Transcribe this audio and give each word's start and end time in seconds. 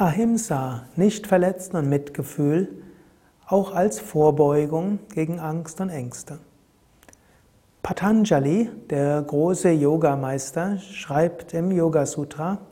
Ahimsa, 0.00 0.86
nicht 0.96 1.26
verletzen 1.26 1.76
und 1.76 1.90
Mitgefühl, 1.90 2.82
auch 3.46 3.74
als 3.74 4.00
Vorbeugung 4.00 4.98
gegen 5.12 5.38
Angst 5.38 5.78
und 5.82 5.90
Ängste. 5.90 6.38
Patanjali, 7.82 8.70
der 8.88 9.20
große 9.20 9.68
Yogameister, 9.72 10.78
schreibt 10.78 11.52
im 11.52 11.70
Yoga 11.70 12.06
Sutra, 12.06 12.62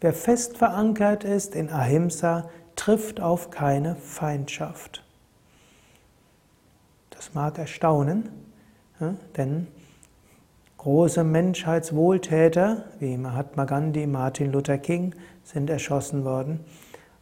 wer 0.00 0.14
fest 0.14 0.56
verankert 0.56 1.24
ist 1.24 1.54
in 1.54 1.68
Ahimsa, 1.68 2.48
trifft 2.74 3.20
auf 3.20 3.50
keine 3.50 3.94
Feindschaft. 3.96 5.04
Das 7.10 7.34
mag 7.34 7.58
erstaunen, 7.58 8.30
denn 9.36 9.66
große 10.88 11.22
Menschheitswohltäter 11.22 12.84
wie 12.98 13.18
Mahatma 13.18 13.66
Gandhi, 13.66 14.06
Martin 14.06 14.52
Luther 14.52 14.78
King 14.78 15.14
sind 15.44 15.68
erschossen 15.68 16.24
worden, 16.24 16.60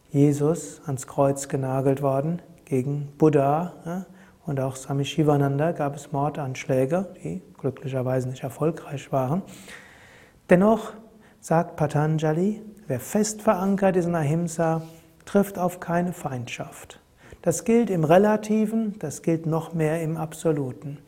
Jesus 0.09 0.79
ans 0.85 1.05
Kreuz 1.05 1.49
genagelt 1.49 2.01
worden, 2.01 2.41
gegen 2.63 3.09
Buddha 3.17 4.05
und 4.45 4.61
auch 4.61 4.77
Swami 4.77 5.03
Shivananda 5.03 5.73
gab 5.73 5.97
es 5.97 6.13
Mordanschläge, 6.13 7.07
die 7.21 7.41
glücklicherweise 7.57 8.29
nicht 8.29 8.41
erfolgreich 8.41 9.11
waren. 9.11 9.41
Dennoch 10.49 10.93
sagt 11.41 11.75
Patanjali, 11.75 12.61
wer 12.87 13.01
fest 13.01 13.41
verankert 13.41 13.97
ist 13.97 14.05
in 14.05 14.15
Ahimsa, 14.15 14.81
trifft 15.25 15.59
auf 15.59 15.81
keine 15.81 16.13
Feindschaft. 16.13 17.01
Das 17.41 17.65
gilt 17.65 17.89
im 17.89 18.05
Relativen, 18.05 18.97
das 18.99 19.23
gilt 19.23 19.45
noch 19.45 19.73
mehr 19.73 20.01
im 20.01 20.15
Absoluten. 20.15 20.99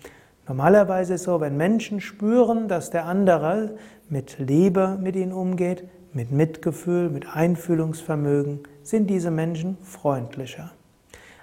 Normalerweise 0.50 1.14
ist 1.14 1.22
es 1.22 1.26
so, 1.26 1.42
wenn 1.42 1.58
Menschen 1.58 2.02
spüren, 2.02 2.68
dass 2.68 2.90
der 2.90 3.06
andere 3.06 3.76
mit 4.10 4.40
Liebe 4.40 4.98
mit 5.00 5.16
ihnen 5.16 5.32
umgeht, 5.32 5.84
mit 6.12 6.32
Mitgefühl, 6.32 7.12
mit 7.12 7.28
Einfühlungsvermögen, 7.32 8.62
sind 8.82 9.12
diese 9.12 9.30
Menschen 9.30 9.78
freundlicher. 9.84 10.72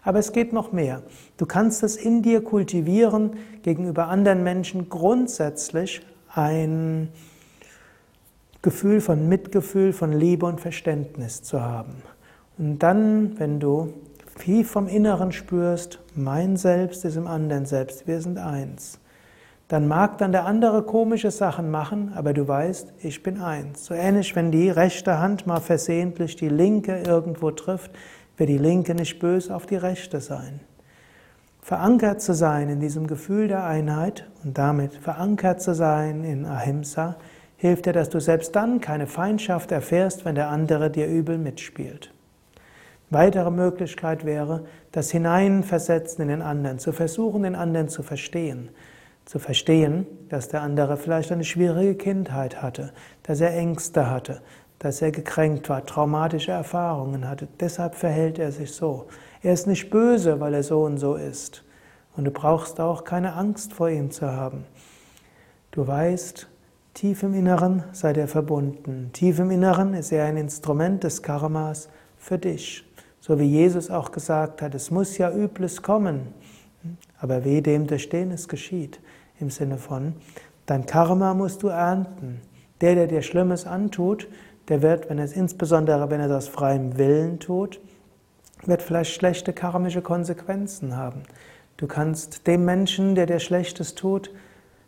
Aber 0.03 0.19
es 0.19 0.33
geht 0.33 0.53
noch 0.53 0.73
mehr. 0.73 1.03
Du 1.37 1.47
kannst 1.47 1.85
es 1.85 1.95
in 1.95 2.23
dir 2.23 2.43
kultivieren, 2.43 3.37
gegenüber 3.63 4.09
anderen 4.09 4.43
Menschen 4.43 4.89
grundsätzlich 4.89 6.03
ein 6.35 7.09
Gefühl 8.61 9.01
von 9.01 9.29
Mitgefühl, 9.29 9.93
von 9.93 10.13
Liebe 10.13 10.47
und 10.47 10.61
Verständnis 10.61 11.45
zu 11.45 11.63
haben. 11.63 12.03
Und 12.59 12.81
dann, 12.81 13.39
wenn 13.39 13.61
du 13.61 13.93
viel 14.37 14.65
vom 14.65 14.89
Inneren 14.89 15.31
spürst, 15.31 16.01
mein 16.17 16.57
Selbst 16.57 17.05
ist 17.05 17.17
im 17.17 17.27
anderen 17.27 17.67
Selbst, 17.67 18.07
wir 18.07 18.21
sind 18.21 18.39
eins, 18.39 18.99
dann 19.69 19.89
mag 19.89 20.19
dann 20.19 20.31
der 20.31 20.45
andere 20.45 20.83
komische 20.83 21.33
Sachen 21.33 21.71
machen, 21.71 22.13
aber 22.15 22.33
du 22.33 22.47
weißt, 22.47 22.95
ich 23.01 23.23
bin 23.23 23.41
eins. 23.41 23.85
So 23.85 23.95
ähnlich, 23.95 24.37
wenn 24.37 24.53
die 24.53 24.71
rechte 24.71 25.19
Hand 25.19 25.47
mal 25.47 25.61
versehentlich 25.61 26.37
die 26.37 26.49
linke 26.49 27.03
irgendwo 27.05 27.51
trifft, 27.51 27.91
wird 28.37 28.49
die 28.49 28.59
linke 28.59 28.95
nicht 28.95 29.19
böse 29.19 29.55
auf 29.55 29.67
die 29.67 29.77
rechte 29.77 30.21
sein. 30.21 30.61
Verankert 31.63 32.23
zu 32.23 32.33
sein 32.33 32.69
in 32.69 32.79
diesem 32.79 33.09
Gefühl 33.09 33.49
der 33.49 33.65
Einheit 33.65 34.29
und 34.45 34.57
damit 34.57 34.95
verankert 34.95 35.61
zu 35.61 35.75
sein 35.75 36.23
in 36.23 36.47
Ahimsa, 36.47 37.17
hilft 37.57 37.87
dir, 37.87 37.93
dass 37.93 38.09
du 38.09 38.21
selbst 38.21 38.55
dann 38.55 38.81
keine 38.81 39.09
Feindschaft 39.09 39.73
erfährst, 39.73 40.25
wenn 40.25 40.37
der 40.37 40.49
andere 40.49 40.91
dir 40.91 41.09
übel 41.09 41.39
mitspielt. 41.39 42.13
Weitere 43.11 43.51
Möglichkeit 43.51 44.25
wäre, 44.25 44.65
das 44.91 45.11
Hineinversetzen 45.13 46.23
in 46.23 46.29
den 46.29 46.43
anderen, 46.43 46.79
zu 46.79 46.93
versuchen, 46.93 47.45
den 47.45 47.55
anderen 47.55 47.89
zu 47.89 48.03
verstehen. 48.03 48.71
Zu 49.25 49.39
verstehen, 49.39 50.07
dass 50.29 50.49
der 50.49 50.63
andere 50.63 50.97
vielleicht 50.97 51.31
eine 51.31 51.45
schwierige 51.45 51.95
Kindheit 51.95 52.63
hatte, 52.63 52.93
dass 53.23 53.41
er 53.41 53.57
Ängste 53.57 54.11
hatte, 54.11 54.41
dass 54.79 55.03
er 55.03 55.13
gekränkt 55.13 55.69
war, 55.69 55.87
traumatische 55.87 56.53
Erfahrungen 56.53 57.29
hatte. 57.29 57.49
Deshalb 57.61 57.95
verhält 57.95 58.39
er 58.39 58.53
sich 58.53 58.73
so. 58.73 59.07
Er 59.43 59.53
ist 59.53 59.67
nicht 59.67 59.91
böse, 59.91 60.41
weil 60.41 60.55
er 60.55 60.63
so 60.63 60.83
und 60.83 60.99
so 60.99 61.15
ist. 61.15 61.65
Und 62.17 62.25
du 62.25 62.31
brauchst 62.31 62.81
auch 62.81 63.05
keine 63.05 63.35
Angst 63.35 63.73
vor 63.73 63.89
ihm 63.89 64.11
zu 64.11 64.31
haben. 64.31 64.65
Du 65.71 65.87
weißt, 65.87 66.49
tief 66.95 67.23
im 67.23 67.35
Inneren 67.35 67.85
seid 67.93 68.17
ihr 68.17 68.29
verbunden. 68.29 69.11
Tief 69.13 69.39
im 69.39 69.51
Inneren 69.51 69.95
ist 69.95 70.11
er 70.13 70.25
ein 70.25 70.37
Instrument 70.37 71.05
des 71.05 71.23
Karmas 71.23 71.89
für 72.17 72.39
dich. 72.39 72.85
So 73.27 73.41
wie 73.41 73.51
Jesus 73.51 73.91
auch 73.91 74.13
gesagt 74.13 74.63
hat, 74.63 74.73
es 74.77 74.93
muss 74.93 75.19
ja 75.19 75.33
Übles 75.33 75.83
kommen, 75.83 76.33
aber 77.19 77.45
weh 77.45 77.61
dem, 77.61 77.89
durch 77.89 78.09
den 78.09 78.31
es 78.31 78.47
geschieht. 78.47 79.01
Im 79.41 79.51
Sinne 79.51 79.79
von, 79.79 80.13
dein 80.67 80.87
Karma 80.87 81.35
musst 81.35 81.65
du 81.65 81.67
ernten. 81.67 82.41
Der, 82.81 82.95
der 82.95 83.09
dir 83.09 83.23
Schlimmes 83.23 83.67
antut, 83.67 84.29
der 84.69 84.81
wird, 84.81 85.11
wenn 85.11 85.19
es 85.19 85.33
insbesondere, 85.33 86.09
wenn 86.09 86.21
er 86.21 86.29
das 86.29 86.47
freiem 86.47 86.99
Willen 86.99 87.41
tut, 87.41 87.81
wird 88.65 88.81
vielleicht 88.81 89.13
schlechte 89.13 89.53
karmische 89.53 90.03
Konsequenzen 90.03 90.97
haben. 90.97 91.25
Du 91.79 91.89
kannst 91.89 92.47
dem 92.47 92.65
Menschen, 92.65 93.17
der 93.17 93.27
dir 93.27 93.41
Schlechtes 93.41 93.97
tut, 93.97 94.31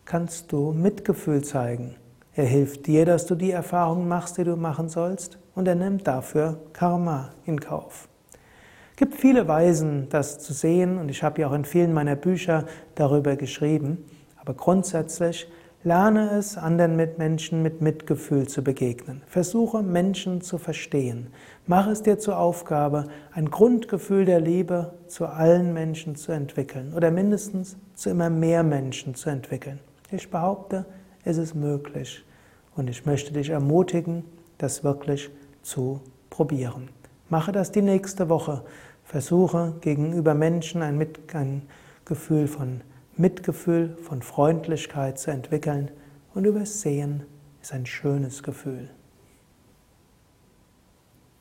kannst 0.04 0.52
du 0.52 0.70
Mitgefühl 0.70 1.42
zeigen. 1.42 1.96
Er 2.36 2.46
hilft 2.46 2.86
dir, 2.86 3.04
dass 3.04 3.26
du 3.26 3.34
die 3.34 3.50
Erfahrungen 3.50 4.06
machst, 4.06 4.38
die 4.38 4.44
du 4.44 4.54
machen 4.54 4.88
sollst, 4.88 5.40
und 5.56 5.66
er 5.66 5.74
nimmt 5.74 6.06
dafür 6.06 6.60
Karma 6.72 7.30
in 7.44 7.58
Kauf. 7.58 8.08
Gibt 8.98 9.14
viele 9.14 9.46
Weisen, 9.46 10.08
das 10.08 10.40
zu 10.40 10.52
sehen, 10.52 10.98
und 10.98 11.08
ich 11.08 11.22
habe 11.22 11.40
ja 11.40 11.48
auch 11.48 11.52
in 11.52 11.64
vielen 11.64 11.94
meiner 11.94 12.16
Bücher 12.16 12.64
darüber 12.96 13.36
geschrieben. 13.36 14.04
Aber 14.34 14.54
grundsätzlich 14.54 15.48
lerne 15.84 16.32
es, 16.32 16.58
anderen 16.58 16.96
Mitmenschen 16.96 17.62
mit 17.62 17.80
Mitgefühl 17.80 18.48
zu 18.48 18.64
begegnen. 18.64 19.22
Versuche 19.28 19.84
Menschen 19.84 20.40
zu 20.40 20.58
verstehen. 20.58 21.28
Mache 21.68 21.92
es 21.92 22.02
dir 22.02 22.18
zur 22.18 22.40
Aufgabe, 22.40 23.04
ein 23.30 23.52
Grundgefühl 23.52 24.24
der 24.24 24.40
Liebe 24.40 24.94
zu 25.06 25.26
allen 25.26 25.72
Menschen 25.72 26.16
zu 26.16 26.32
entwickeln 26.32 26.92
oder 26.92 27.12
mindestens 27.12 27.76
zu 27.94 28.10
immer 28.10 28.30
mehr 28.30 28.64
Menschen 28.64 29.14
zu 29.14 29.30
entwickeln. 29.30 29.78
Ich 30.10 30.28
behaupte, 30.28 30.86
es 31.22 31.36
ist 31.36 31.54
möglich. 31.54 32.24
Und 32.74 32.90
ich 32.90 33.06
möchte 33.06 33.32
dich 33.32 33.50
ermutigen, 33.50 34.24
das 34.58 34.82
wirklich 34.82 35.30
zu 35.62 36.00
probieren. 36.30 36.88
Mache 37.30 37.52
das 37.52 37.72
die 37.72 37.82
nächste 37.82 38.28
Woche. 38.28 38.64
Versuche 39.04 39.74
gegenüber 39.80 40.34
Menschen 40.34 40.82
ein, 40.82 40.96
Mit 40.98 41.34
ein 41.34 41.62
Gefühl 42.04 42.48
von 42.48 42.80
Mitgefühl, 43.16 43.96
von 44.02 44.22
Freundlichkeit 44.22 45.18
zu 45.18 45.30
entwickeln 45.30 45.90
und 46.34 46.44
übersehen 46.44 47.24
ist 47.60 47.72
ein 47.72 47.84
schönes 47.84 48.42
Gefühl. 48.42 48.90